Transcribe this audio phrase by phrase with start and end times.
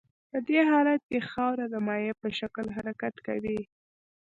[0.29, 3.59] په دې حالت کې خاوره د مایع په شکل حرکت کوي